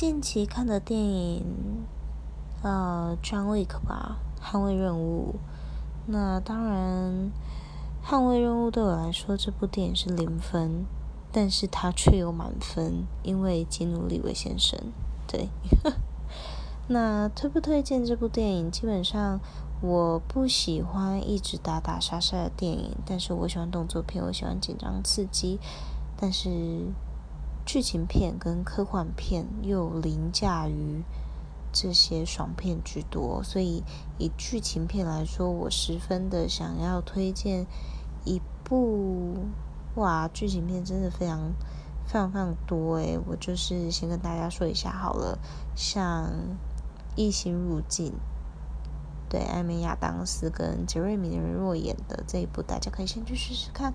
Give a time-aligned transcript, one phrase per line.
[0.00, 1.44] 近期看的电影，
[2.62, 5.34] 呃，《John Wick》吧，《捍卫任务》。
[6.06, 7.30] 那当然，
[8.10, 10.86] 《捍卫任务》对我来说，这部电影是零分，
[11.30, 14.80] 但是它却有满分，因为基努·里维先生。
[15.26, 15.50] 对，
[16.88, 18.70] 那推不推荐这部电影？
[18.70, 19.38] 基本上，
[19.82, 25.60] 我不喜欢一直打打杀杀的电影，但是我喜欢动作片，我喜欢紧张刺激，
[26.16, 26.86] 但是。
[27.72, 31.04] 剧情片跟科幻片又凌驾于
[31.70, 33.84] 这些爽片居多，所以
[34.18, 37.64] 以剧情片来说，我十分的想要推荐
[38.24, 39.36] 一部
[39.94, 41.52] 哇，剧情片真的非常
[42.06, 45.38] 非常非常多诶，我就是先跟大家说一下好了，
[45.76, 46.24] 像
[47.14, 48.08] 《异星入境》，
[49.30, 53.94] 对，艾美亚当斯跟杰瑞米的人若演的这一部，大家可以先去试试看。